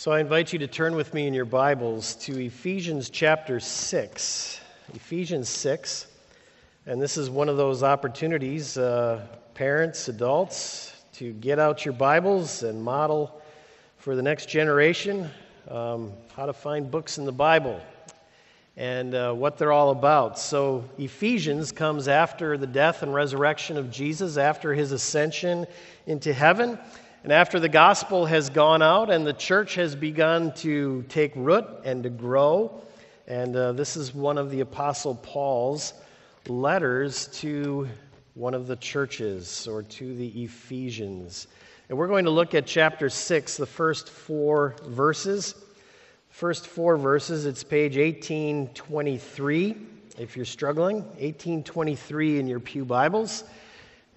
[0.00, 4.58] So I invite you to turn with me in your Bibles to Ephesians chapter 6.
[4.94, 6.06] Ephesians 6.
[6.86, 12.62] And this is one of those opportunities, uh, parents, adults, to get out your Bibles
[12.62, 13.42] and model
[13.98, 15.28] for the next generation
[15.68, 17.78] um, how to find books in the Bible
[18.78, 20.38] and uh, what they're all about.
[20.38, 25.66] So, Ephesians comes after the death and resurrection of Jesus, after his ascension
[26.06, 26.78] into heaven.
[27.22, 31.66] And after the gospel has gone out and the church has begun to take root
[31.84, 32.82] and to grow,
[33.26, 35.92] and uh, this is one of the Apostle Paul's
[36.48, 37.86] letters to
[38.32, 41.46] one of the churches or to the Ephesians.
[41.90, 45.54] And we're going to look at chapter 6, the first four verses.
[46.30, 49.76] First four verses, it's page 1823
[50.18, 53.44] if you're struggling, 1823 in your Pew Bibles.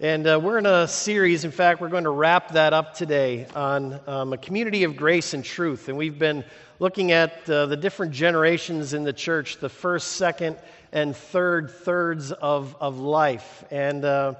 [0.00, 3.46] And uh, we're in a series, in fact, we're going to wrap that up today
[3.54, 5.88] on um, a community of grace and truth.
[5.88, 6.44] And we've been
[6.80, 10.56] looking at uh, the different generations in the church, the first, second,
[10.90, 13.62] and third thirds of, of life.
[13.70, 14.34] And uh,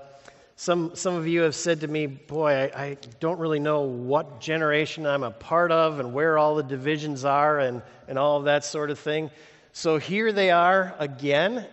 [0.56, 4.40] some, some of you have said to me, Boy, I, I don't really know what
[4.40, 8.46] generation I'm a part of and where all the divisions are and, and all of
[8.46, 9.30] that sort of thing.
[9.72, 11.64] So here they are again.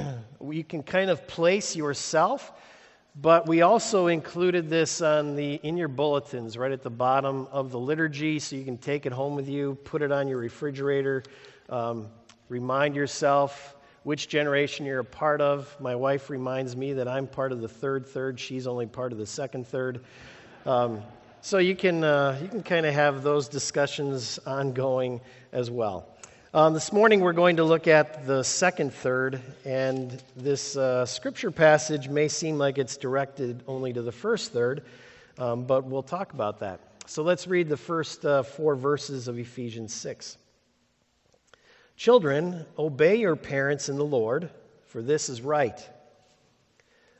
[0.50, 2.52] you can kind of place yourself
[3.16, 7.70] but we also included this on the, in your bulletins right at the bottom of
[7.70, 11.22] the liturgy so you can take it home with you, put it on your refrigerator,
[11.68, 12.08] um,
[12.48, 15.76] remind yourself which generation you're a part of.
[15.80, 19.18] My wife reminds me that I'm part of the third third, she's only part of
[19.18, 20.04] the second third.
[20.64, 21.02] Um,
[21.42, 25.20] so you can, uh, you can kind of have those discussions ongoing
[25.52, 26.06] as well.
[26.52, 31.52] Um, this morning we're going to look at the second third, and this uh, scripture
[31.52, 34.82] passage may seem like it's directed only to the first third,
[35.38, 36.80] um, but we'll talk about that.
[37.06, 40.38] So let's read the first uh, four verses of Ephesians 6.
[41.96, 44.50] Children, obey your parents in the Lord,
[44.86, 45.80] for this is right.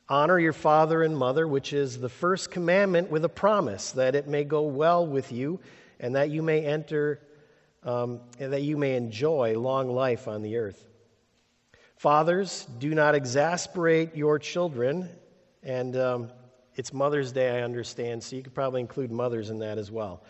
[0.09, 4.27] Honor your father and mother, which is the first commandment with a promise that it
[4.27, 5.61] may go well with you
[6.01, 7.21] and that you may enter
[7.83, 10.87] um, that you may enjoy long life on the earth.
[11.97, 15.09] Fathers, do not exasperate your children.
[15.63, 16.31] And um,
[16.75, 20.23] it's Mother's Day, I understand, so you could probably include mothers in that as well.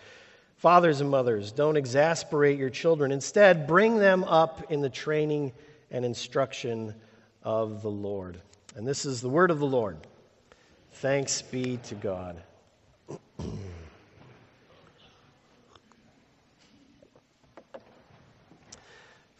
[0.57, 3.13] Fathers and mothers, don't exasperate your children.
[3.13, 5.53] Instead, bring them up in the training
[5.91, 6.95] and instruction
[7.43, 8.41] of the Lord.
[8.75, 9.97] And this is the word of the Lord.
[10.95, 12.43] Thanks be to God.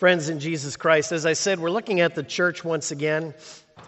[0.01, 3.35] Friends in Jesus Christ, as I said, we're looking at the church once again,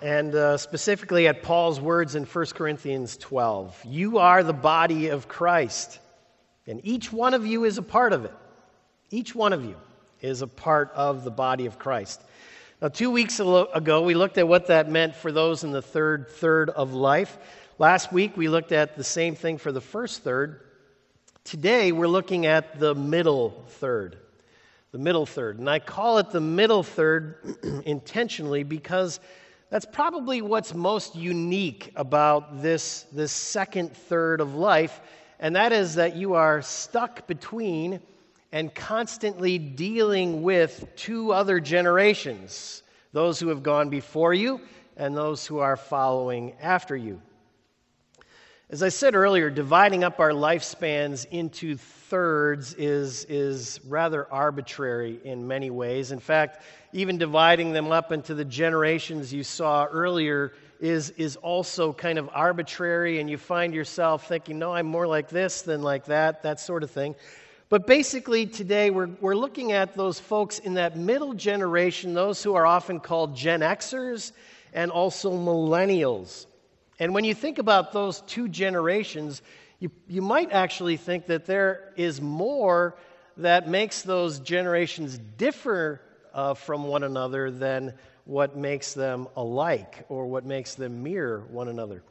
[0.02, 3.80] and uh, specifically at Paul's words in 1 Corinthians 12.
[3.86, 6.00] You are the body of Christ,
[6.66, 8.34] and each one of you is a part of it.
[9.08, 9.74] Each one of you
[10.20, 12.20] is a part of the body of Christ.
[12.82, 16.28] Now, two weeks ago, we looked at what that meant for those in the third
[16.28, 17.38] third of life.
[17.78, 20.60] Last week, we looked at the same thing for the first third.
[21.42, 24.18] Today, we're looking at the middle third
[24.92, 25.58] the middle third.
[25.58, 29.20] And I call it the middle third intentionally because
[29.70, 35.00] that's probably what's most unique about this, this second third of life,
[35.40, 38.00] and that is that you are stuck between
[38.52, 42.82] and constantly dealing with two other generations
[43.14, 44.60] those who have gone before you
[44.96, 47.20] and those who are following after you.
[48.72, 55.46] As I said earlier, dividing up our lifespans into thirds is, is rather arbitrary in
[55.46, 56.10] many ways.
[56.10, 56.62] In fact,
[56.94, 62.30] even dividing them up into the generations you saw earlier is, is also kind of
[62.32, 66.58] arbitrary, and you find yourself thinking, no, I'm more like this than like that, that
[66.58, 67.14] sort of thing.
[67.68, 72.54] But basically, today we're, we're looking at those folks in that middle generation, those who
[72.54, 74.32] are often called Gen Xers
[74.72, 76.46] and also millennials.
[76.98, 79.42] And when you think about those two generations,
[79.78, 82.96] you, you might actually think that there is more
[83.38, 86.00] that makes those generations differ
[86.34, 87.94] uh, from one another than
[88.24, 92.02] what makes them alike or what makes them mirror one another.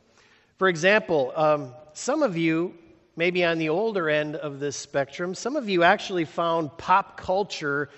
[0.58, 2.76] For example, um, some of you,
[3.16, 7.90] maybe on the older end of this spectrum, some of you actually found pop culture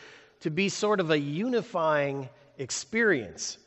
[0.42, 3.58] to be sort of a unifying experience.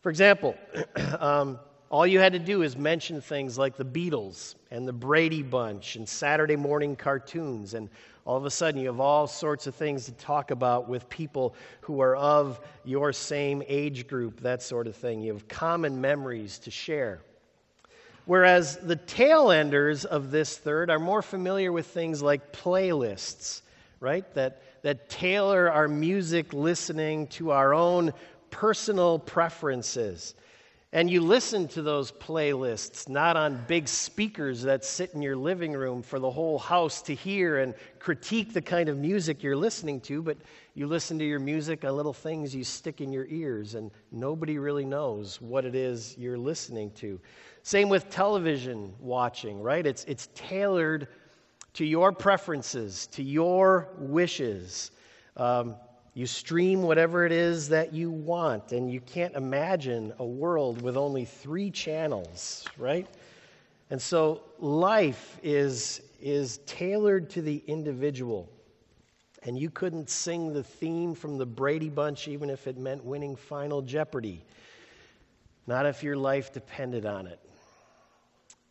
[0.00, 0.56] For example,
[1.18, 1.58] um,
[1.96, 5.96] all you had to do is mention things like the Beatles and the Brady Bunch
[5.96, 7.88] and Saturday morning cartoons, and
[8.26, 11.54] all of a sudden you have all sorts of things to talk about with people
[11.80, 15.22] who are of your same age group, that sort of thing.
[15.22, 17.22] You have common memories to share.
[18.26, 23.62] Whereas the tail enders of this third are more familiar with things like playlists,
[24.00, 24.30] right?
[24.34, 28.12] That, that tailor our music listening to our own
[28.50, 30.34] personal preferences.
[30.92, 35.72] And you listen to those playlists, not on big speakers that sit in your living
[35.72, 40.00] room for the whole house to hear and critique the kind of music you're listening
[40.02, 40.38] to, but
[40.74, 44.58] you listen to your music on little things you stick in your ears, and nobody
[44.58, 47.20] really knows what it is you're listening to.
[47.62, 49.84] Same with television watching, right?
[49.84, 51.08] It's, it's tailored
[51.74, 54.92] to your preferences, to your wishes.
[55.36, 55.74] Um,
[56.16, 60.96] you stream whatever it is that you want, and you can't imagine a world with
[60.96, 63.06] only three channels, right?
[63.90, 68.48] And so life is, is tailored to the individual.
[69.42, 73.36] And you couldn't sing the theme from the Brady Bunch even if it meant winning
[73.36, 74.42] Final Jeopardy.
[75.66, 77.40] Not if your life depended on it.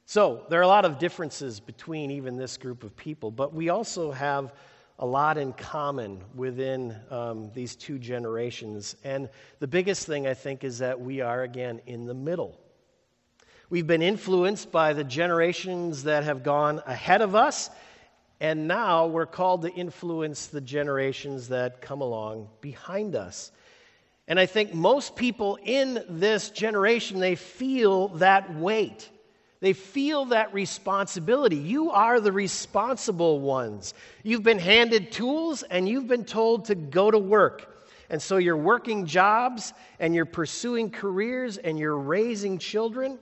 [0.07, 3.69] So, there are a lot of differences between even this group of people, but we
[3.69, 4.51] also have
[4.99, 8.95] a lot in common within um, these two generations.
[9.03, 12.57] And the biggest thing, I think, is that we are, again, in the middle.
[13.69, 17.69] We've been influenced by the generations that have gone ahead of us,
[18.39, 23.51] and now we're called to influence the generations that come along behind us.
[24.27, 29.09] And I think most people in this generation, they feel that weight.
[29.65, 31.55] They feel that responsibility.
[31.55, 33.95] You are the responsible ones.
[34.21, 37.75] You've been handed tools and you've been told to go to work.
[38.11, 43.17] And so you're working jobs and you're pursuing careers and you're raising children.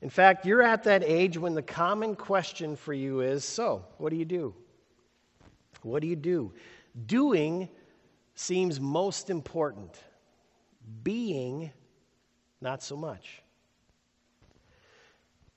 [0.00, 4.08] In fact, you're at that age when the common question for you is so, what
[4.08, 4.54] do you do?
[5.82, 6.54] What do you do?
[7.04, 7.68] Doing
[8.34, 10.00] seems most important,
[11.02, 11.72] being,
[12.62, 13.42] not so much.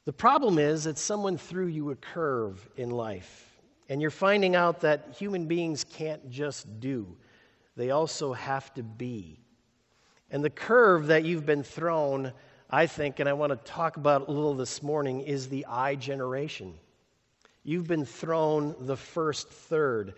[0.06, 3.57] The problem is that someone threw you a curve in life,
[3.90, 7.18] and you're finding out that human beings can't just do,
[7.75, 9.40] they also have to be.
[10.30, 12.31] And the curve that you've been thrown,
[12.69, 15.96] I think, and I want to talk about a little this morning, is the I
[15.96, 16.75] generation.
[17.63, 20.13] You've been thrown the first third.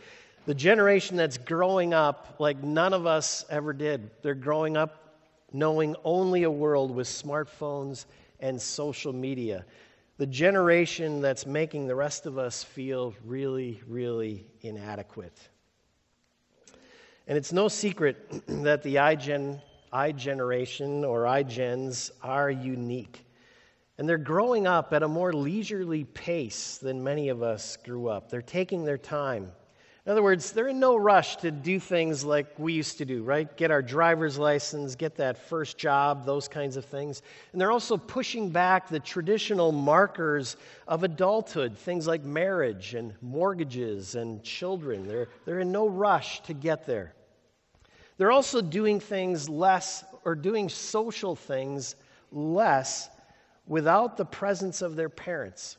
[0.45, 4.11] The generation that's growing up like none of us ever did.
[4.21, 5.15] They're growing up
[5.53, 8.05] knowing only a world with smartphones
[8.39, 9.65] and social media.
[10.17, 15.37] The generation that's making the rest of us feel really, really inadequate.
[17.27, 18.17] And it's no secret
[18.47, 19.61] that the iGen,
[19.93, 23.25] iGeneration or iGens are unique.
[23.97, 28.29] And they're growing up at a more leisurely pace than many of us grew up.
[28.29, 29.51] They're taking their time.
[30.07, 33.23] In other words, they're in no rush to do things like we used to do,
[33.23, 33.53] right?
[33.57, 37.21] Get our driver's license, get that first job, those kinds of things.
[37.51, 40.55] And they're also pushing back the traditional markers
[40.87, 45.05] of adulthood, things like marriage and mortgages and children.
[45.05, 47.13] They're, they're in no rush to get there.
[48.15, 51.97] They're also doing things less, or doing social things
[52.31, 53.09] less,
[53.67, 55.75] without the presence of their parents.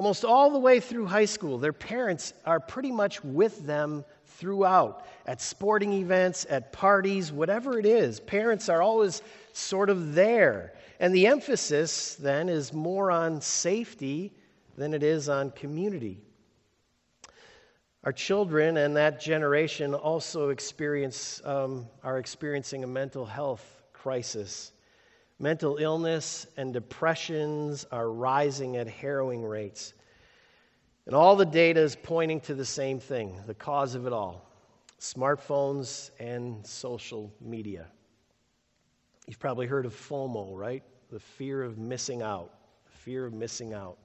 [0.00, 5.04] Almost all the way through high school, their parents are pretty much with them throughout
[5.26, 8.18] at sporting events, at parties, whatever it is.
[8.18, 9.20] Parents are always
[9.52, 10.72] sort of there.
[11.00, 14.32] And the emphasis then is more on safety
[14.74, 16.18] than it is on community.
[18.02, 24.72] Our children and that generation also experience, um, are experiencing a mental health crisis.
[25.42, 29.94] Mental illness and depressions are rising at harrowing rates.
[31.06, 34.46] And all the data is pointing to the same thing the cause of it all
[35.00, 37.86] smartphones and social media.
[39.26, 40.82] You've probably heard of FOMO, right?
[41.10, 42.52] The fear of missing out.
[42.84, 43.96] The fear of missing out.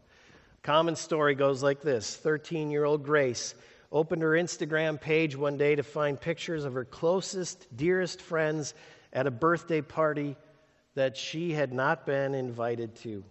[0.63, 3.55] Common story goes like this 13 year old Grace
[3.91, 8.73] opened her Instagram page one day to find pictures of her closest, dearest friends
[9.11, 10.37] at a birthday party
[10.95, 13.23] that she had not been invited to.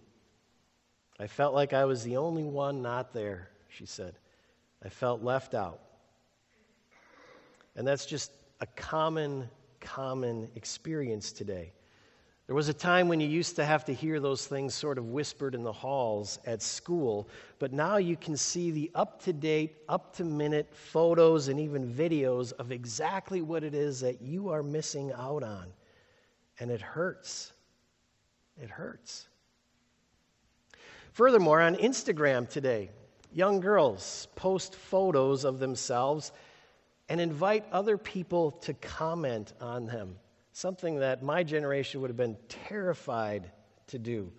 [1.19, 4.15] I felt like I was the only one not there, she said.
[4.83, 5.81] I felt left out.
[7.75, 8.31] And that's just
[8.61, 9.49] a common,
[9.81, 11.73] common experience today.
[12.47, 15.09] There was a time when you used to have to hear those things sort of
[15.09, 19.77] whispered in the halls at school, but now you can see the up to date,
[19.89, 24.61] up to minute photos and even videos of exactly what it is that you are
[24.61, 25.65] missing out on.
[26.59, 27.51] And it hurts.
[28.61, 29.27] It hurts.
[31.11, 32.89] Furthermore, on Instagram today,
[33.31, 36.31] young girls post photos of themselves
[37.09, 40.17] and invite other people to comment on them,
[40.53, 43.51] something that my generation would have been terrified
[43.87, 44.31] to do.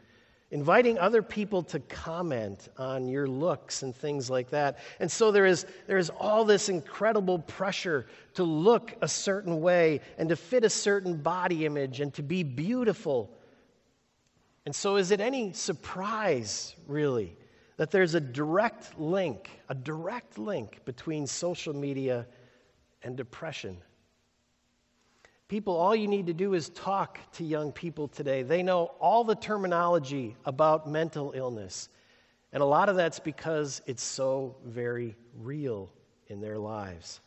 [0.51, 4.79] Inviting other people to comment on your looks and things like that.
[5.01, 10.01] And so there is, there is all this incredible pressure to look a certain way
[10.19, 13.31] and to fit a certain body image and to be beautiful.
[14.65, 17.37] And so, is it any surprise, really,
[17.77, 22.27] that there's a direct link, a direct link between social media
[23.03, 23.79] and depression?
[25.49, 28.43] People, all you need to do is talk to young people today.
[28.43, 31.89] They know all the terminology about mental illness.
[32.53, 35.93] And a lot of that's because it's so very real
[36.27, 37.21] in their lives.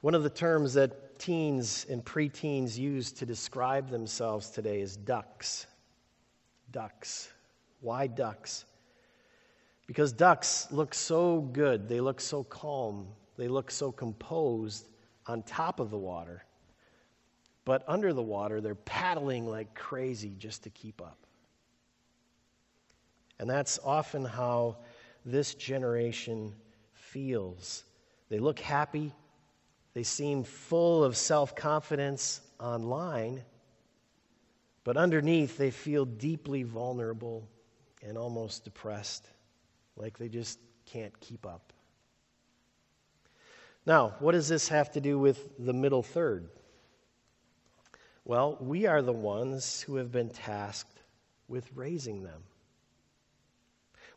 [0.00, 5.66] One of the terms that teens and preteens use to describe themselves today is ducks.
[6.72, 7.30] Ducks.
[7.80, 8.64] Why ducks?
[9.86, 14.86] Because ducks look so good, they look so calm, they look so composed
[15.30, 16.42] on top of the water.
[17.64, 21.18] But under the water, they're paddling like crazy just to keep up.
[23.38, 24.78] And that's often how
[25.24, 26.52] this generation
[26.92, 27.84] feels.
[28.28, 29.12] They look happy,
[29.94, 33.42] they seem full of self confidence online,
[34.82, 37.48] but underneath, they feel deeply vulnerable
[38.02, 39.26] and almost depressed,
[39.96, 41.72] like they just can't keep up.
[43.86, 46.48] Now, what does this have to do with the middle third?
[48.24, 51.00] Well, we are the ones who have been tasked
[51.48, 52.42] with raising them.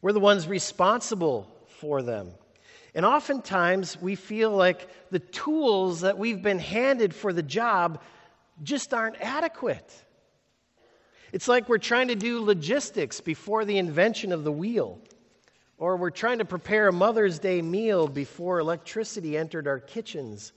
[0.01, 2.32] We're the ones responsible for them.
[2.93, 8.01] And oftentimes we feel like the tools that we've been handed for the job
[8.62, 9.91] just aren't adequate.
[11.32, 15.00] It's like we're trying to do logistics before the invention of the wheel.
[15.83, 20.53] Or we're trying to prepare a Mother's Day meal before electricity entered our kitchens.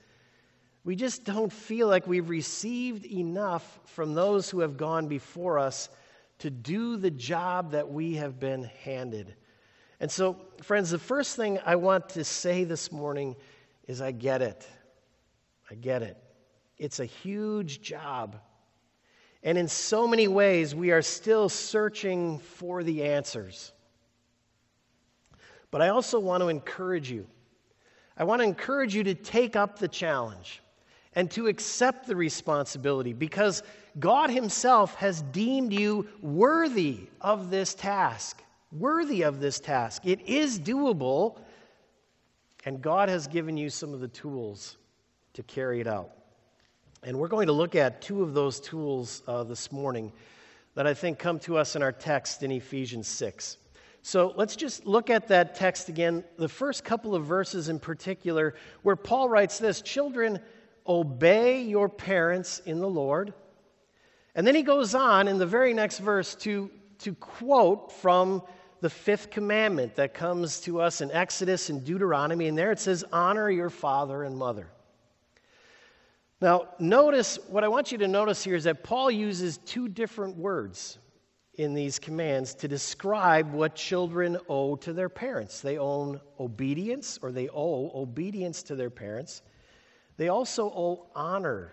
[0.85, 5.89] We just don't feel like we've received enough from those who have gone before us
[6.39, 9.35] to do the job that we have been handed.
[9.99, 13.35] And so, friends, the first thing I want to say this morning
[13.89, 14.65] is I get it.
[15.69, 16.17] I get it.
[16.79, 18.37] It's a huge job.
[19.43, 23.73] And in so many ways, we are still searching for the answers.
[25.71, 27.27] But I also want to encourage you.
[28.17, 30.63] I want to encourage you to take up the challenge
[31.15, 33.63] and to accept the responsibility because
[33.99, 38.43] God Himself has deemed you worthy of this task.
[38.73, 40.03] Worthy of this task.
[40.05, 41.39] It is doable,
[42.65, 44.77] and God has given you some of the tools
[45.35, 46.11] to carry it out.
[47.03, 50.13] And we're going to look at two of those tools uh, this morning
[50.75, 53.57] that I think come to us in our text in Ephesians 6.
[54.07, 58.55] So let's just look at that text again, the first couple of verses in particular,
[58.83, 60.39] where Paul writes this Children,
[60.87, 63.35] obey your parents in the Lord.
[64.37, 66.71] And then he goes on in the very next verse to,
[67.01, 68.45] to quote from
[68.81, 72.47] the fifth commandment that comes to us in Exodus and Deuteronomy.
[72.47, 74.69] And there it says, Honor your father and mother.
[76.41, 80.37] Now, notice what I want you to notice here is that Paul uses two different
[80.37, 80.99] words
[81.57, 85.61] in these commands to describe what children owe to their parents.
[85.61, 89.43] They owe obedience, or they owe obedience to their parents.
[90.17, 91.73] They also owe honor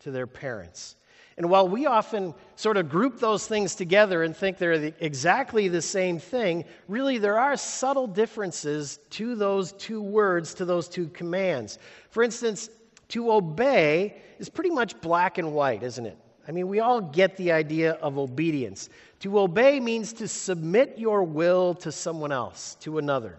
[0.00, 0.96] to their parents.
[1.36, 5.68] And while we often sort of group those things together and think they're the, exactly
[5.68, 11.08] the same thing, really there are subtle differences to those two words, to those two
[11.08, 11.78] commands.
[12.10, 12.68] For instance,
[13.08, 16.18] to obey is pretty much black and white, isn't it?
[16.50, 18.88] I mean, we all get the idea of obedience.
[19.20, 23.38] To obey means to submit your will to someone else, to another.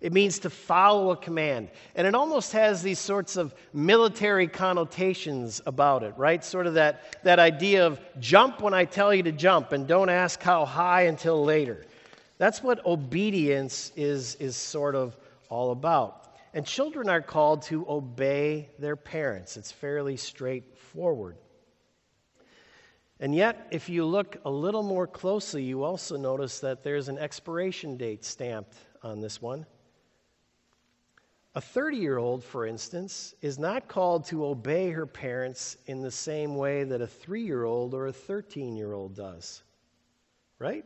[0.00, 1.70] It means to follow a command.
[1.96, 6.44] And it almost has these sorts of military connotations about it, right?
[6.44, 10.08] Sort of that, that idea of jump when I tell you to jump and don't
[10.08, 11.84] ask how high until later.
[12.38, 15.16] That's what obedience is, is sort of
[15.48, 16.36] all about.
[16.54, 21.34] And children are called to obey their parents, it's fairly straightforward.
[23.22, 27.18] And yet, if you look a little more closely, you also notice that there's an
[27.18, 29.64] expiration date stamped on this one.
[31.54, 36.10] A 30 year old, for instance, is not called to obey her parents in the
[36.10, 39.62] same way that a three year old or a 13 year old does.
[40.58, 40.84] Right?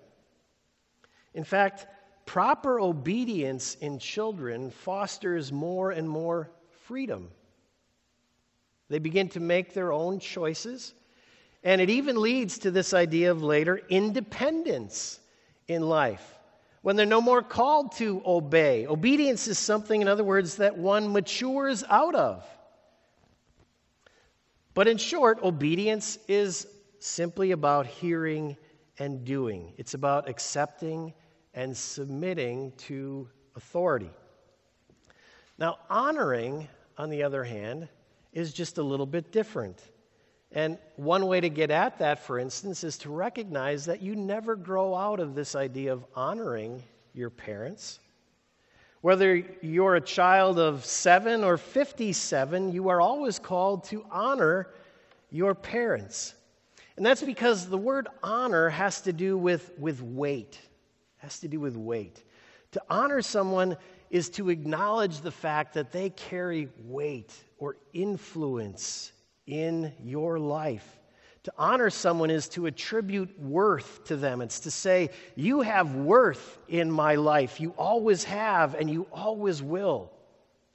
[1.33, 1.87] In fact,
[2.27, 6.51] proper obedience in children fosters more and more
[6.83, 7.31] freedom.
[8.91, 10.93] They begin to make their own choices
[11.67, 15.19] and it even leads to this idea of later independence
[15.67, 16.39] in life
[16.83, 18.87] when they're no more called to obey.
[18.87, 22.47] Obedience is something, in other words, that one matures out of.
[24.75, 26.69] But in short, obedience is
[27.01, 28.57] simply about hearing
[29.01, 29.73] and doing.
[29.77, 31.13] It's about accepting
[31.53, 34.11] and submitting to authority.
[35.59, 37.89] Now, honoring, on the other hand,
[38.33, 39.83] is just a little bit different.
[40.57, 44.57] And one way to get at that, for instance, is to recognize that you never
[44.57, 46.83] grow out of this idea of honoring
[47.13, 47.99] your parents.
[49.03, 54.69] Whether you're a child of seven or 57, you are always called to honor
[55.31, 56.33] your parents.
[56.97, 60.59] And that's because the word honor has to do with, with weight.
[61.19, 62.25] Has to do with weight.
[62.73, 63.77] To honor someone
[64.09, 69.13] is to acknowledge the fact that they carry weight or influence
[69.47, 70.87] in your life.
[71.45, 74.41] To honor someone is to attribute worth to them.
[74.41, 77.61] It's to say, You have worth in my life.
[77.61, 80.11] You always have, and you always will.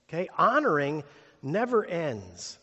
[0.07, 0.29] Okay?
[0.37, 1.03] Honoring
[1.41, 2.57] never ends.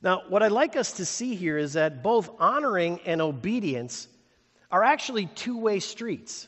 [0.00, 4.06] Now, what I'd like us to see here is that both honoring and obedience
[4.70, 6.46] are actually two way streets.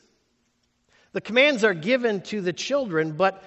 [1.13, 3.43] The commands are given to the children, but,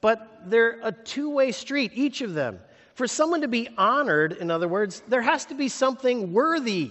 [0.00, 2.60] but they're a two way street, each of them.
[2.94, 6.90] For someone to be honored, in other words, there has to be something worthy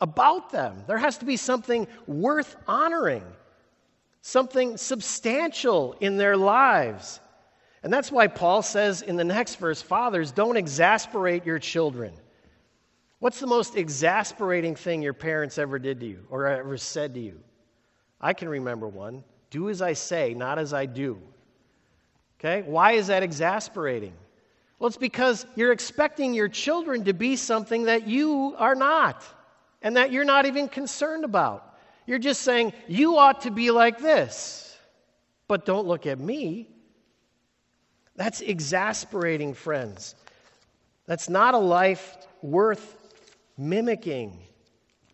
[0.00, 0.84] about them.
[0.86, 3.24] There has to be something worth honoring,
[4.20, 7.20] something substantial in their lives.
[7.82, 12.12] And that's why Paul says in the next verse Fathers, don't exasperate your children.
[13.18, 17.20] What's the most exasperating thing your parents ever did to you or ever said to
[17.20, 17.40] you?
[18.20, 19.24] I can remember one.
[19.50, 21.18] Do as I say, not as I do.
[22.38, 22.62] Okay?
[22.62, 24.12] Why is that exasperating?
[24.78, 29.24] Well, it's because you're expecting your children to be something that you are not
[29.82, 31.78] and that you're not even concerned about.
[32.06, 34.76] You're just saying, you ought to be like this,
[35.48, 36.68] but don't look at me.
[38.16, 40.14] That's exasperating, friends.
[41.06, 42.96] That's not a life worth
[43.56, 44.38] mimicking,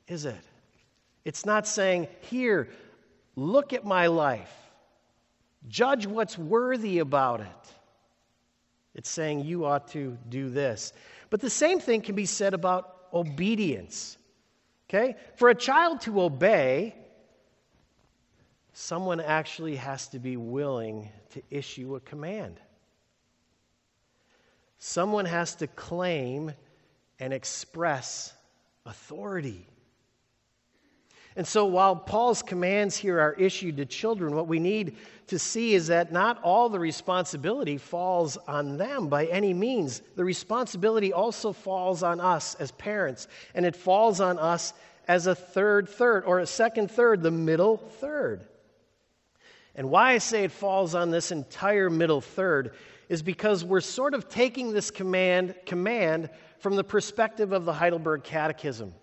[0.09, 0.41] is it?
[1.25, 2.69] It's not saying, here,
[3.37, 4.53] look at my life,
[5.69, 7.75] judge what's worthy about it.
[8.95, 10.93] It's saying you ought to do this.
[11.31, 14.19] But the same thing can be said about obedience.
[14.89, 15.17] Okay?
[15.37, 16.95] For a child to obey,
[18.73, 22.61] someone actually has to be willing to issue a command.
[24.79, 26.53] Someone has to claim
[27.19, 28.35] and express
[28.85, 29.67] authority.
[31.37, 34.97] And so, while Paul's commands here are issued to children, what we need
[35.29, 40.03] to see is that not all the responsibility falls on them by any means.
[40.15, 44.75] The responsibility also falls on us as parents, and it falls on us
[45.09, 48.47] as a third third, or a second third, the middle third.
[49.75, 52.75] And why I say it falls on this entire middle third
[53.09, 58.23] is because we're sort of taking this command, command from the perspective of the Heidelberg
[58.23, 58.95] Catechism.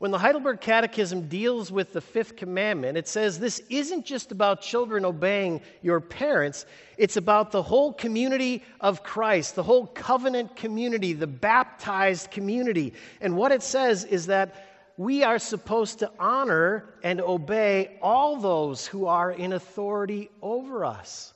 [0.00, 4.62] When the Heidelberg Catechism deals with the fifth commandment, it says this isn't just about
[4.62, 6.64] children obeying your parents,
[6.96, 12.94] it's about the whole community of Christ, the whole covenant community, the baptized community.
[13.20, 18.86] And what it says is that we are supposed to honor and obey all those
[18.86, 21.34] who are in authority over us.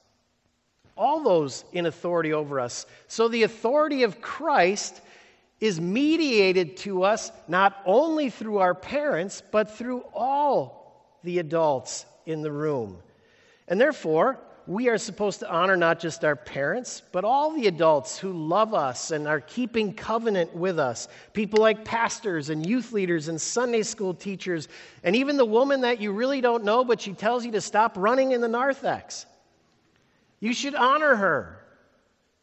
[0.96, 2.86] All those in authority over us.
[3.08, 5.02] So the authority of Christ
[5.60, 12.42] is mediated to us not only through our parents, but through all the adults in
[12.42, 12.98] the room.
[13.68, 18.18] And therefore, we are supposed to honor not just our parents, but all the adults
[18.18, 21.08] who love us and are keeping covenant with us.
[21.34, 24.68] People like pastors and youth leaders and Sunday school teachers,
[25.02, 27.96] and even the woman that you really don't know, but she tells you to stop
[27.96, 29.26] running in the narthex.
[30.40, 31.60] You should honor her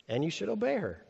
[0.08, 1.04] and you should obey her.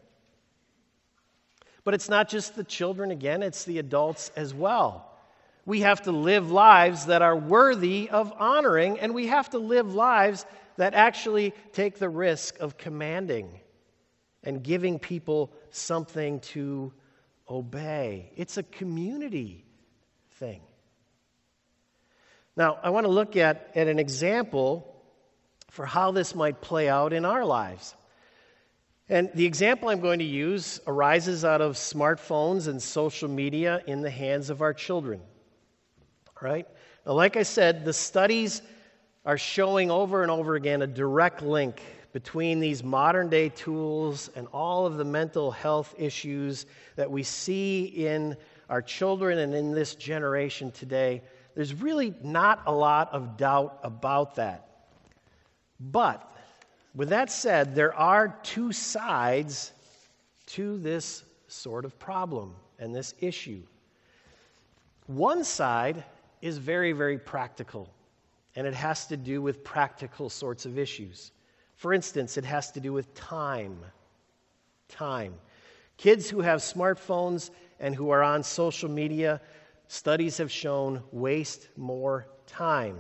[1.83, 5.07] But it's not just the children, again, it's the adults as well.
[5.65, 9.93] We have to live lives that are worthy of honoring, and we have to live
[9.93, 10.45] lives
[10.77, 13.59] that actually take the risk of commanding
[14.43, 16.93] and giving people something to
[17.49, 18.31] obey.
[18.35, 19.65] It's a community
[20.31, 20.61] thing.
[22.55, 24.87] Now, I want to look at, at an example
[25.69, 27.95] for how this might play out in our lives.
[29.11, 34.01] And the example I'm going to use arises out of smartphones and social media in
[34.01, 35.19] the hands of our children.
[36.41, 36.65] Right?
[37.05, 38.61] Now, like I said, the studies
[39.25, 41.81] are showing over and over again a direct link
[42.13, 47.83] between these modern day tools and all of the mental health issues that we see
[47.83, 48.37] in
[48.69, 51.21] our children and in this generation today.
[51.53, 54.69] There's really not a lot of doubt about that.
[55.81, 56.31] But
[56.95, 59.71] with that said, there are two sides
[60.47, 63.61] to this sort of problem and this issue.
[65.07, 66.03] One side
[66.41, 67.89] is very, very practical,
[68.55, 71.31] and it has to do with practical sorts of issues.
[71.75, 73.77] For instance, it has to do with time.
[74.87, 75.33] Time.
[75.97, 79.41] Kids who have smartphones and who are on social media,
[79.87, 82.97] studies have shown waste more time.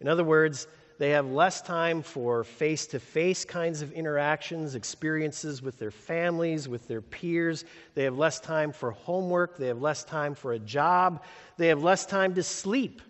[0.00, 0.66] In other words,
[1.00, 6.68] they have less time for face to face kinds of interactions, experiences with their families,
[6.68, 7.64] with their peers.
[7.94, 9.56] They have less time for homework.
[9.56, 11.22] They have less time for a job.
[11.56, 13.00] They have less time to sleep.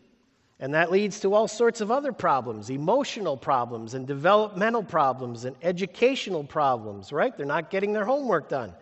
[0.61, 5.57] And that leads to all sorts of other problems emotional problems, and developmental problems, and
[5.61, 7.37] educational problems, right?
[7.37, 8.73] They're not getting their homework done.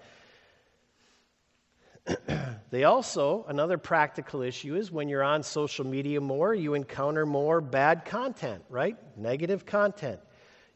[2.71, 7.61] they also, another practical issue is when you're on social media more, you encounter more
[7.63, 8.97] bad content, right?
[9.17, 10.21] Negative content.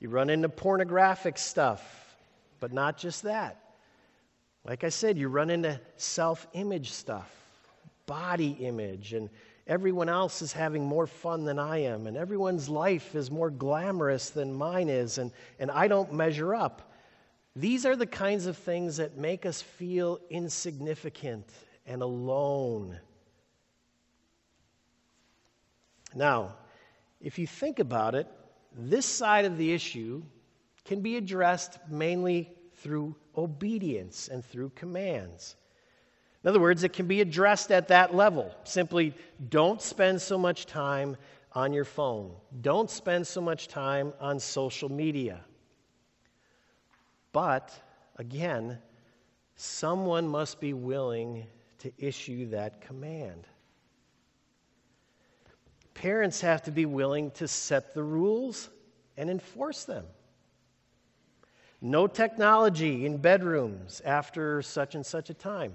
[0.01, 2.17] You run into pornographic stuff,
[2.61, 3.59] but not just that.
[4.65, 7.31] Like I said, you run into self image stuff,
[8.07, 9.29] body image, and
[9.67, 14.31] everyone else is having more fun than I am, and everyone's life is more glamorous
[14.31, 16.91] than mine is, and, and I don't measure up.
[17.55, 21.47] These are the kinds of things that make us feel insignificant
[21.87, 22.99] and alone.
[26.14, 26.55] Now,
[27.21, 28.27] if you think about it,
[28.77, 30.23] this side of the issue
[30.85, 35.57] can be addressed mainly through obedience and through commands.
[36.42, 38.53] In other words, it can be addressed at that level.
[38.64, 39.14] Simply
[39.49, 41.16] don't spend so much time
[41.55, 45.40] on your phone, don't spend so much time on social media.
[47.33, 47.73] But
[48.16, 48.79] again,
[49.57, 51.47] someone must be willing
[51.83, 53.47] to issue that command.
[55.95, 58.68] Parents have to be willing to set the rules
[59.16, 60.05] and enforce them.
[61.81, 65.75] No technology in bedrooms after such and such a time.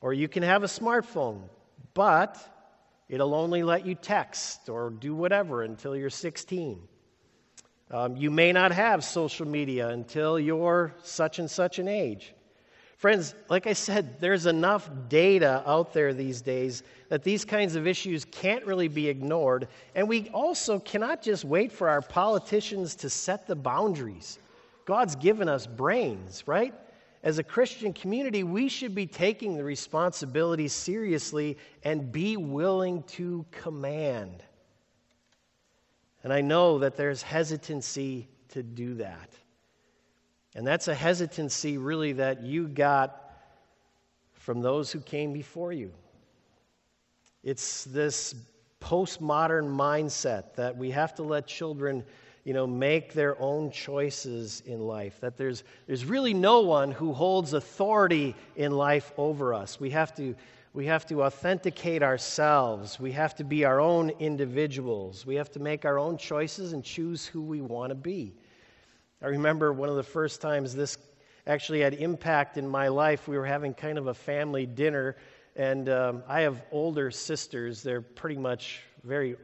[0.00, 1.42] Or you can have a smartphone,
[1.94, 2.38] but
[3.08, 6.80] it'll only let you text or do whatever until you're 16.
[7.90, 12.34] Um, you may not have social media until you're such and such an age.
[12.98, 17.86] Friends, like I said, there's enough data out there these days that these kinds of
[17.86, 19.68] issues can't really be ignored.
[19.94, 24.40] And we also cannot just wait for our politicians to set the boundaries.
[24.84, 26.74] God's given us brains, right?
[27.22, 33.46] As a Christian community, we should be taking the responsibility seriously and be willing to
[33.52, 34.42] command.
[36.24, 39.30] And I know that there's hesitancy to do that.
[40.58, 43.30] And that's a hesitancy, really, that you got
[44.32, 45.92] from those who came before you.
[47.44, 48.34] It's this
[48.80, 52.02] postmodern mindset that we have to let children
[52.42, 57.12] you know, make their own choices in life, that there's, there's really no one who
[57.12, 59.78] holds authority in life over us.
[59.78, 60.34] We have to
[60.72, 62.98] we have to authenticate ourselves.
[62.98, 65.24] We have to be our own individuals.
[65.24, 68.34] We have to make our own choices and choose who we want to be.
[69.22, 70.98] I remember one of the first times this
[71.46, 73.26] actually had impact in my life.
[73.26, 75.16] We were having kind of a family dinner,
[75.56, 77.82] and um, I have older sisters.
[77.82, 79.36] They're pretty much very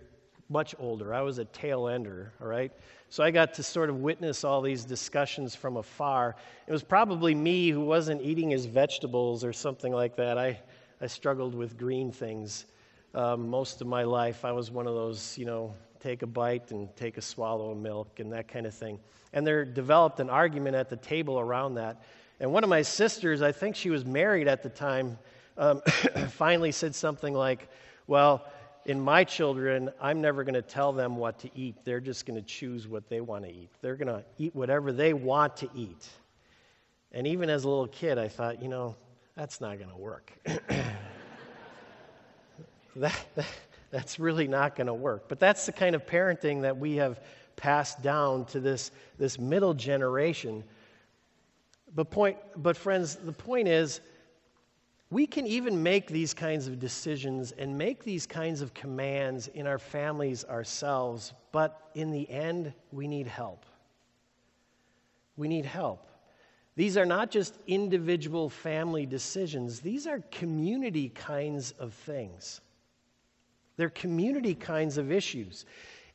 [0.49, 1.15] much older.
[1.15, 2.71] I was a tail ender, all right?
[3.09, 6.37] So I got to sort of witness all these discussions from afar.
[6.67, 10.39] It was probably me who wasn't eating his vegetables or something like that.
[10.39, 10.59] I
[11.01, 12.67] I struggled with green things
[13.15, 14.45] um, most of my life.
[14.45, 17.79] I was one of those, you know, take a bite and take a swallow of
[17.79, 18.99] milk and that kind of thing.
[19.33, 22.03] And there developed an argument at the table around that.
[22.41, 25.19] And one of my sisters, I think she was married at the time,
[25.57, 25.81] um,
[26.29, 27.69] finally said something like,
[28.07, 28.47] Well,
[28.85, 31.77] in my children, I'm never going to tell them what to eat.
[31.85, 33.71] They're just going to choose what they want to eat.
[33.81, 36.07] They're going to eat whatever they want to eat.
[37.13, 38.95] And even as a little kid, I thought, you know,
[39.37, 40.33] that's not going to work.
[42.97, 43.47] that, that,
[43.95, 45.29] that's really not going to work.
[45.29, 47.21] But that's the kind of parenting that we have
[47.55, 50.65] passed down to this, this middle generation.
[51.95, 54.01] But, point, but, friends, the point is,
[55.11, 59.65] we can even make these kinds of decisions and make these kinds of commands in
[59.65, 63.65] our families ourselves, but in the end, we need help.
[65.37, 66.09] We need help.
[66.75, 72.61] These are not just individual family decisions, these are community kinds of things.
[73.77, 75.67] They're community kinds of issues.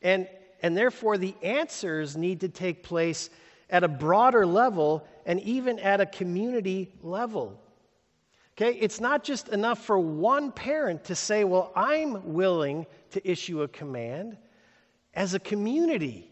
[0.02, 0.28] And,
[0.62, 3.30] and therefore, the answers need to take place
[3.68, 7.60] at a broader level and even at a community level.
[8.56, 13.62] Okay, it's not just enough for one parent to say, Well, I'm willing to issue
[13.62, 14.36] a command.
[15.14, 16.30] As a community,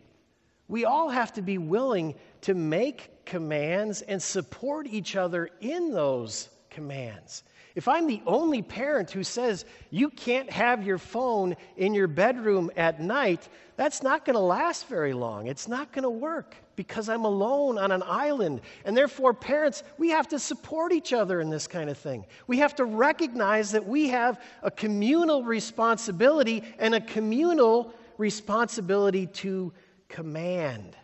[0.69, 6.51] we all have to be willing to make commands and support each other in those
[6.71, 7.45] commands.
[7.79, 12.73] If I'm the only parent who says you can't have your phone in your bedroom
[12.77, 15.47] at night, that's not going to last very long.
[15.47, 18.63] It's not going to work because I'm alone on an island.
[18.85, 22.27] And therefore, parents, we have to support each other in this kind of thing.
[22.49, 29.73] We have to recognize that we have a communal responsibility and a communal responsibility to
[30.09, 30.97] command.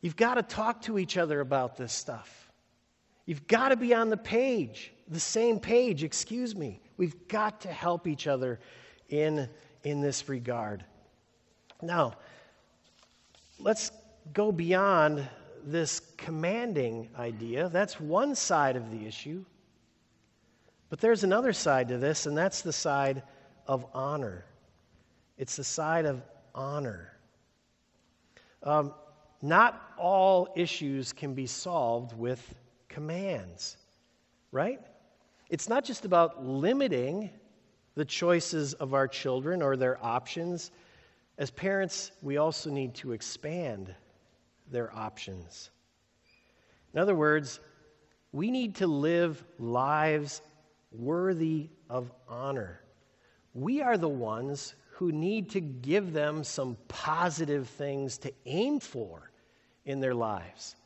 [0.00, 2.43] You've got to talk to each other about this stuff.
[3.26, 6.80] You've got to be on the page the same page, excuse me.
[6.96, 8.60] We've got to help each other
[9.08, 9.48] in,
[9.82, 10.84] in this regard.
[11.82, 12.14] Now,
[13.58, 13.90] let's
[14.32, 15.26] go beyond
[15.64, 17.68] this commanding idea.
[17.68, 19.44] That's one side of the issue.
[20.88, 23.22] But there's another side to this, and that's the side
[23.66, 24.44] of honor.
[25.36, 26.22] It's the side of
[26.54, 27.12] honor.
[28.62, 28.94] Um,
[29.42, 32.54] not all issues can be solved with
[32.94, 33.76] commands,
[34.52, 34.80] right?
[35.50, 37.30] It's not just about limiting
[37.96, 40.70] the choices of our children or their options.
[41.36, 43.92] As parents, we also need to expand
[44.70, 45.70] their options.
[46.92, 47.58] In other words,
[48.30, 50.40] we need to live lives
[50.92, 52.80] worthy of honor.
[53.54, 59.32] We are the ones who need to give them some positive things to aim for
[59.84, 60.76] in their lives.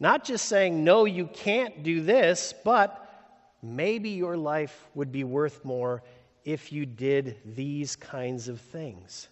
[0.00, 3.06] Not just saying, no, you can't do this, but
[3.62, 6.02] maybe your life would be worth more
[6.44, 9.28] if you did these kinds of things.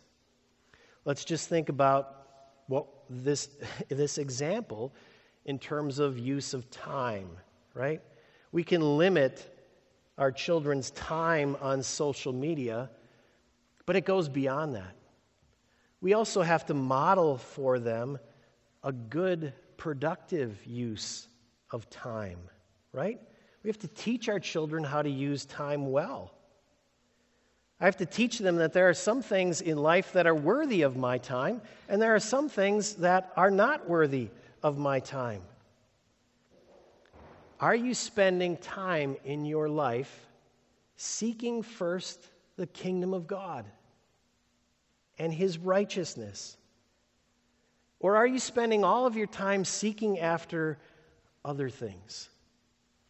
[1.07, 2.26] Let's just think about
[2.66, 3.48] what this,
[3.88, 4.92] this example
[5.46, 7.31] in terms of use of time,
[7.72, 8.02] right?
[8.52, 9.54] We can limit
[10.18, 12.90] our children's time on social media,
[13.87, 14.94] but it goes beyond that.
[16.02, 18.18] We also have to model for them
[18.85, 21.28] a good, productive use
[21.70, 22.38] of time,
[22.92, 23.18] right?
[23.62, 26.34] We have to teach our children how to use time well.
[27.80, 30.82] I have to teach them that there are some things in life that are worthy
[30.82, 34.28] of my time, and there are some things that are not worthy
[34.62, 35.42] of my time.
[37.60, 40.26] Are you spending time in your life
[40.96, 42.20] seeking first
[42.56, 43.64] the kingdom of God
[45.18, 46.58] and his righteousness?
[48.00, 50.78] Or are you spending all of your time seeking after
[51.44, 52.30] other things?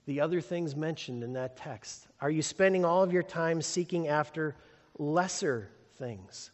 [0.08, 2.08] the other things mentioned in that text?
[2.22, 4.56] Are you spending all of your time seeking after
[4.98, 6.50] lesser things?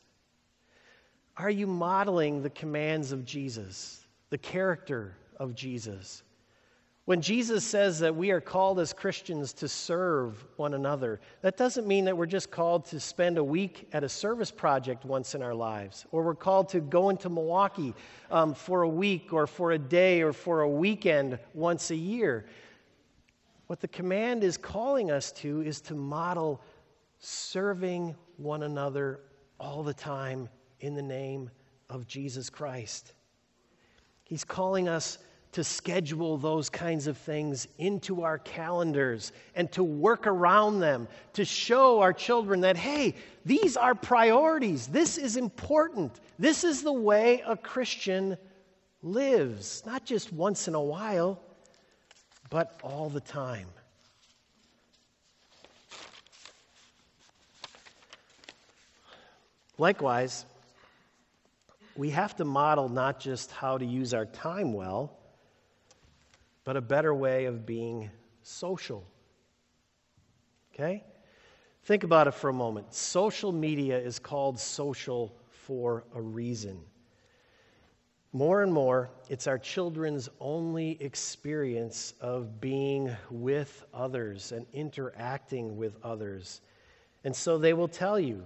[1.36, 6.24] Are you modeling the commands of Jesus, the character of Jesus?
[7.06, 11.86] When Jesus says that we are called as Christians to serve one another, that doesn't
[11.86, 15.42] mean that we're just called to spend a week at a service project once in
[15.42, 17.92] our lives, or we're called to go into Milwaukee
[18.30, 22.46] um, for a week, or for a day, or for a weekend once a year.
[23.66, 26.62] What the command is calling us to is to model
[27.18, 29.20] serving one another
[29.60, 30.48] all the time
[30.80, 31.50] in the name
[31.90, 33.12] of Jesus Christ.
[34.22, 35.18] He's calling us
[35.54, 41.44] to schedule those kinds of things into our calendars and to work around them, to
[41.44, 43.14] show our children that, hey,
[43.44, 44.88] these are priorities.
[44.88, 46.20] This is important.
[46.38, 48.36] This is the way a Christian
[49.02, 51.40] lives, not just once in a while
[52.50, 53.66] but all the time.
[59.76, 60.46] Likewise,
[61.96, 65.18] we have to model not just how to use our time well,
[66.64, 68.10] but a better way of being
[68.42, 69.04] social.
[70.74, 71.04] Okay?
[71.84, 72.92] Think about it for a moment.
[72.94, 76.80] Social media is called social for a reason.
[78.32, 85.96] More and more, it's our children's only experience of being with others and interacting with
[86.02, 86.60] others.
[87.22, 88.42] And so they will tell you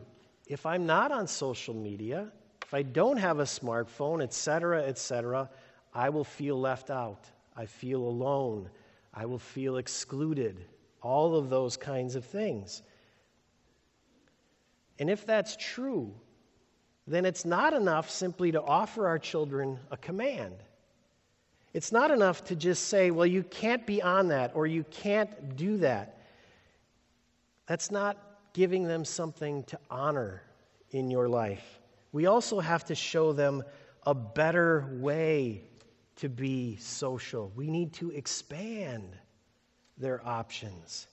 [0.46, 2.30] if I'm not on social media,
[2.62, 5.48] if I don't have a smartphone, etc., etc.,
[5.94, 7.24] I will feel left out.
[7.58, 8.70] I feel alone.
[9.12, 10.64] I will feel excluded.
[11.02, 12.82] All of those kinds of things.
[15.00, 16.14] And if that's true,
[17.06, 20.54] then it's not enough simply to offer our children a command.
[21.74, 25.56] It's not enough to just say, well, you can't be on that or you can't
[25.56, 26.18] do that.
[27.66, 28.16] That's not
[28.52, 30.42] giving them something to honor
[30.92, 31.80] in your life.
[32.12, 33.64] We also have to show them
[34.06, 35.64] a better way
[36.18, 37.52] to be social.
[37.54, 39.16] We need to expand
[39.96, 41.06] their options.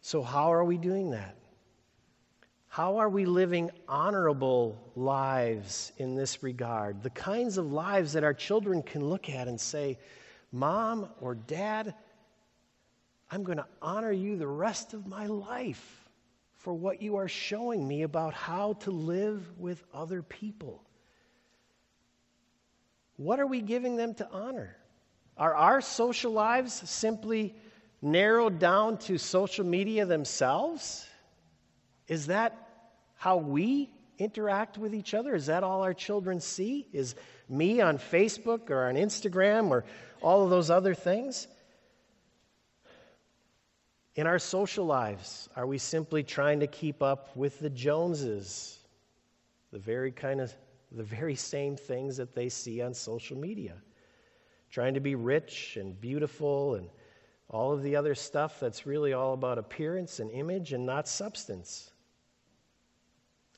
[0.00, 1.36] So, how are we doing that?
[2.68, 7.02] How are we living honorable lives in this regard?
[7.02, 9.98] The kinds of lives that our children can look at and say,
[10.52, 11.94] Mom or Dad,
[13.30, 16.04] I'm going to honor you the rest of my life
[16.56, 20.85] for what you are showing me about how to live with other people.
[23.16, 24.76] What are we giving them to honor?
[25.36, 27.54] Are our social lives simply
[28.02, 31.06] narrowed down to social media themselves?
[32.08, 32.56] Is that
[33.16, 35.34] how we interact with each other?
[35.34, 36.86] Is that all our children see?
[36.92, 37.14] Is
[37.48, 39.84] me on Facebook or on Instagram or
[40.22, 41.48] all of those other things?
[44.14, 48.78] In our social lives, are we simply trying to keep up with the Joneses?
[49.72, 50.54] The very kind of
[50.92, 53.74] the very same things that they see on social media.
[54.70, 56.88] Trying to be rich and beautiful and
[57.48, 61.90] all of the other stuff that's really all about appearance and image and not substance.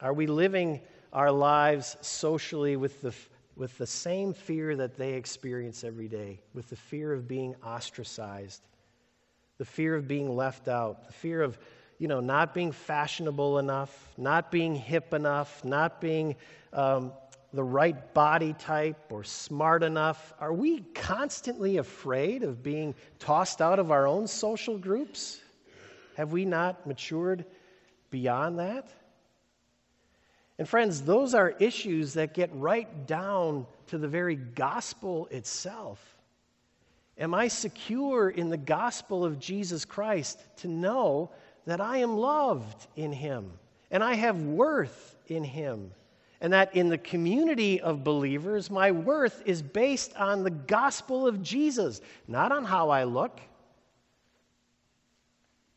[0.01, 0.81] Are we living
[1.13, 3.15] our lives socially with the,
[3.57, 8.63] with the same fear that they experience every day, with the fear of being ostracized,
[9.57, 11.59] the fear of being left out, the fear of
[11.99, 16.37] you know, not being fashionable enough, not being hip enough, not being
[16.73, 17.13] um,
[17.53, 20.35] the right body type or smart enough?
[20.41, 25.41] Are we constantly afraid of being tossed out of our own social groups?
[26.17, 27.45] Have we not matured
[28.11, 28.89] beyond that?
[30.59, 36.17] And, friends, those are issues that get right down to the very gospel itself.
[37.17, 41.31] Am I secure in the gospel of Jesus Christ to know
[41.67, 43.51] that I am loved in Him
[43.91, 45.93] and I have worth in Him?
[46.41, 51.43] And that in the community of believers, my worth is based on the gospel of
[51.43, 53.41] Jesus, not on how I look,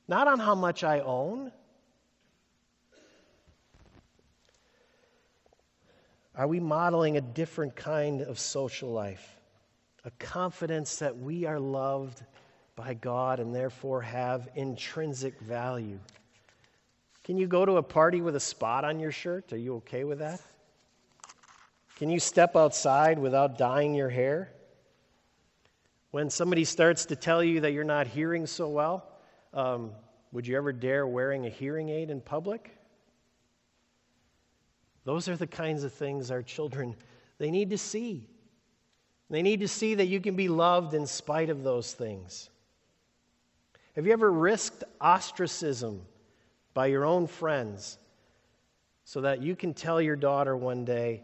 [0.08, 1.52] not on how much I own,
[6.36, 9.38] Are we modeling a different kind of social life?
[10.06, 12.24] A confidence that we are loved
[12.82, 16.00] by God and therefore have intrinsic value.
[17.24, 19.54] Can you go to a party with a spot on your shirt?
[19.54, 20.42] Are you okay with that?
[21.98, 24.52] Can you step outside without dyeing your hair?
[26.10, 29.08] When somebody starts to tell you that you're not hearing so well,
[29.54, 29.92] um,
[30.32, 32.76] would you ever dare wearing a hearing aid in public?
[35.04, 36.96] Those are the kinds of things our children
[37.38, 38.28] they need to see.
[39.30, 42.50] They need to see that you can be loved in spite of those things.
[43.96, 46.02] Have you ever risked ostracism
[46.74, 47.98] by your own friends
[49.04, 51.24] so that you can tell your daughter one day,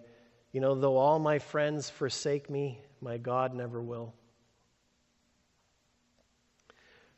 [0.52, 4.14] you know, though all my friends forsake me, my God never will?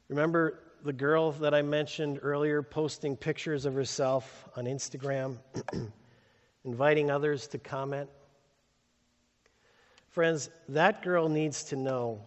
[0.07, 5.37] Remember the girl that I mentioned earlier posting pictures of herself on Instagram?
[6.65, 8.09] inviting others to comment.
[10.09, 12.21] Friends, that girl needs to know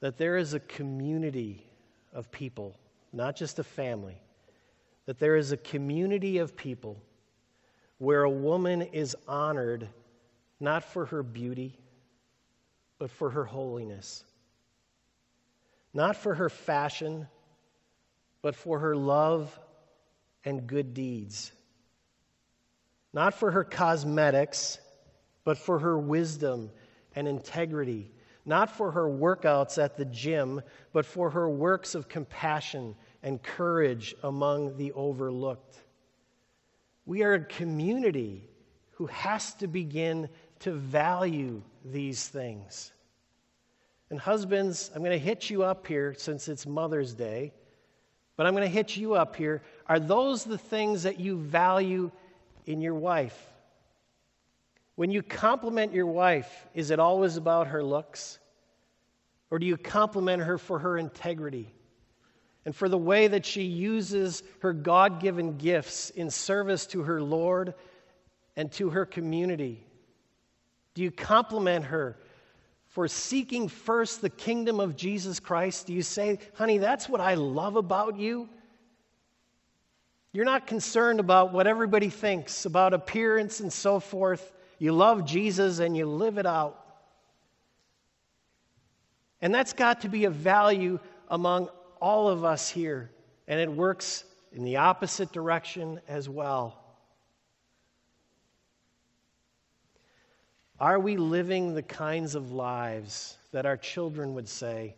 [0.00, 1.65] that there is a community
[2.16, 2.76] of people,
[3.12, 4.20] not just a family,
[5.04, 7.00] that there is a community of people
[7.98, 9.88] where a woman is honored
[10.58, 11.78] not for her beauty,
[12.98, 14.24] but for her holiness.
[15.94, 17.28] Not for her fashion,
[18.42, 19.56] but for her love
[20.44, 21.52] and good deeds
[23.16, 24.78] not for her cosmetics,
[25.42, 26.70] but for her wisdom
[27.14, 28.10] and integrity,
[28.46, 34.14] not for her workouts at the gym, but for her works of compassion and courage
[34.22, 35.76] among the overlooked.
[37.04, 38.48] We are a community
[38.92, 40.28] who has to begin
[40.60, 42.92] to value these things.
[44.10, 47.52] And husbands, I'm going to hit you up here since it's Mother's Day,
[48.36, 49.62] but I'm going to hit you up here.
[49.88, 52.12] Are those the things that you value
[52.66, 53.52] in your wife?
[54.96, 58.38] When you compliment your wife, is it always about her looks?
[59.50, 61.72] Or do you compliment her for her integrity
[62.64, 67.22] and for the way that she uses her God given gifts in service to her
[67.22, 67.74] Lord
[68.56, 69.86] and to her community?
[70.94, 72.16] Do you compliment her
[72.88, 75.86] for seeking first the kingdom of Jesus Christ?
[75.86, 78.48] Do you say, honey, that's what I love about you?
[80.32, 84.52] You're not concerned about what everybody thinks, about appearance and so forth.
[84.78, 86.82] You love Jesus and you live it out.
[89.40, 90.98] And that's got to be a value
[91.28, 91.68] among
[92.00, 93.10] all of us here.
[93.48, 96.82] And it works in the opposite direction as well.
[100.78, 104.94] Are we living the kinds of lives that our children would say,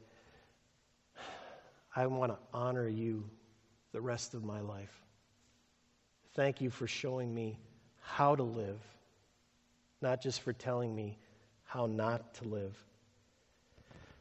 [1.95, 3.29] I want to honor you
[3.93, 4.93] the rest of my life?
[6.35, 7.59] Thank you for showing me
[8.01, 8.81] how to live,
[10.01, 11.19] not just for telling me
[11.65, 12.77] how not to live.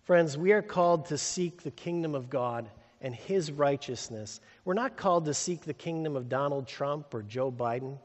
[0.03, 2.69] Friends, we are called to seek the kingdom of God
[3.01, 4.39] and his righteousness.
[4.65, 7.97] We're not called to seek the kingdom of Donald Trump or Joe Biden.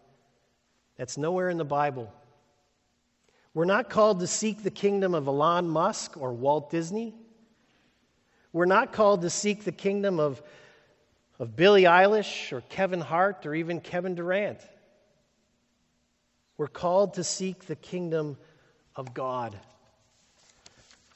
[0.96, 2.12] That's nowhere in the Bible.
[3.54, 7.14] We're not called to seek the kingdom of Elon Musk or Walt Disney.
[8.52, 10.42] We're not called to seek the kingdom of,
[11.38, 14.60] of Billie Eilish or Kevin Hart or even Kevin Durant.
[16.62, 18.36] We're called to seek the kingdom
[18.94, 19.58] of God.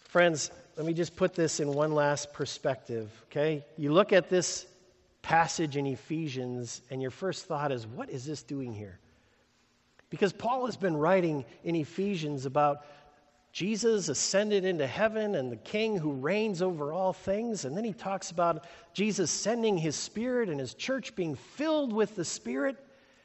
[0.08, 3.64] Friends, let me just put this in one last perspective, okay?
[3.76, 4.66] You look at this
[5.22, 8.98] passage in Ephesians, and your first thought is, what is this doing here?
[10.10, 12.84] Because Paul has been writing in Ephesians about
[13.52, 17.64] Jesus ascended into heaven and the king who reigns over all things.
[17.64, 22.16] And then he talks about Jesus sending his spirit and his church being filled with
[22.16, 22.76] the spirit.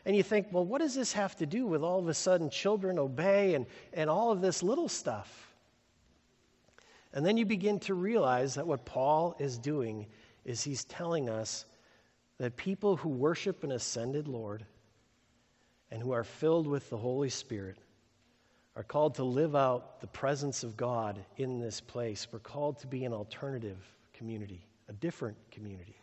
[0.06, 2.50] And you think, well, what does this have to do with all of a sudden
[2.50, 5.54] children obey and, and all of this little stuff?
[7.14, 10.08] And then you begin to realize that what Paul is doing
[10.46, 11.66] is he's telling us
[12.40, 14.66] that people who worship an ascended Lord
[15.92, 17.78] and who are filled with the Holy Spirit
[18.76, 22.28] are called to live out the presence of God in this place.
[22.32, 23.78] We're called to be an alternative
[24.14, 26.01] community, a different community.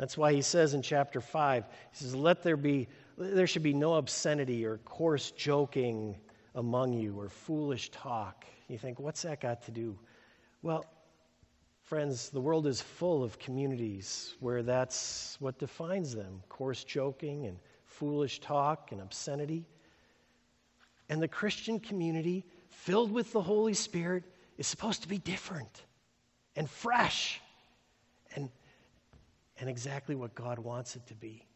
[0.00, 2.88] That's why he says in chapter 5, he says, Let there be,
[3.18, 6.16] there should be no obscenity or coarse joking
[6.54, 8.46] among you or foolish talk.
[8.68, 9.98] You think, what's that got to do?
[10.62, 10.86] Well,
[11.82, 17.58] friends, the world is full of communities where that's what defines them coarse joking and
[17.84, 19.66] foolish talk and obscenity.
[21.10, 24.24] And the Christian community, filled with the Holy Spirit,
[24.56, 25.82] is supposed to be different
[26.56, 27.38] and fresh
[28.34, 28.48] and,
[29.60, 31.46] and exactly what God wants it to be.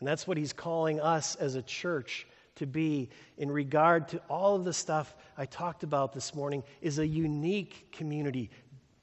[0.00, 4.56] And that's what He's calling us as a church to be in regard to all
[4.56, 8.50] of the stuff I talked about this morning is a unique community,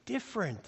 [0.05, 0.65] different.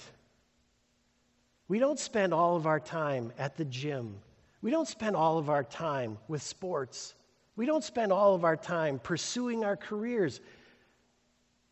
[1.68, 4.20] We don't spend all of our time at the gym
[4.64, 7.16] we don't spend all of our time with sports.
[7.58, 10.40] We don't spend all of our time pursuing our careers.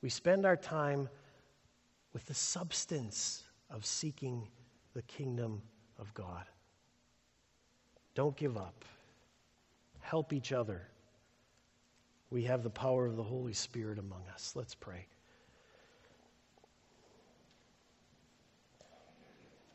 [0.01, 1.07] We spend our time
[2.11, 4.45] with the substance of seeking
[4.93, 5.61] the kingdom
[5.99, 6.43] of God.
[8.15, 8.85] Don't give up.
[9.99, 10.81] Help each other.
[12.29, 14.53] We have the power of the Holy Spirit among us.
[14.55, 15.05] Let's pray.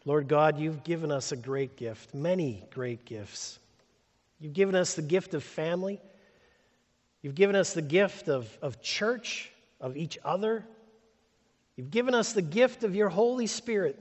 [0.04, 3.58] Lord God, you've given us a great gift, many great gifts.
[4.38, 6.00] You've given us the gift of family.
[7.22, 9.50] You've given us the gift of, of church,
[9.80, 10.64] of each other.
[11.74, 14.00] You've given us the gift of your Holy Spirit,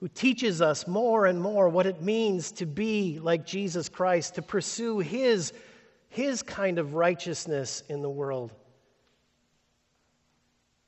[0.00, 4.42] who teaches us more and more what it means to be like Jesus Christ, to
[4.42, 5.52] pursue his,
[6.08, 8.52] his kind of righteousness in the world.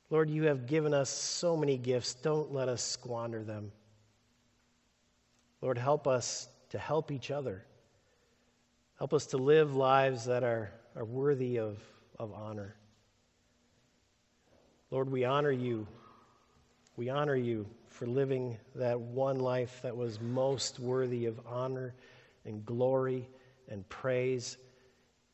[0.09, 2.13] Lord, you have given us so many gifts.
[2.15, 3.71] Don't let us squander them.
[5.61, 7.65] Lord, help us to help each other.
[8.97, 11.79] Help us to live lives that are, are worthy of,
[12.17, 12.75] of honor.
[14.89, 15.85] Lord, we honor you.
[16.95, 21.93] We honor you for living that one life that was most worthy of honor
[22.45, 23.27] and glory
[23.69, 24.57] and praise.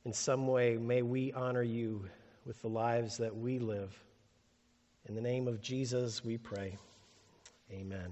[0.06, 2.06] In some way, may we honor you
[2.46, 3.98] with the lives that we live.
[5.08, 6.78] In the name of Jesus, we pray.
[7.72, 8.12] Amen.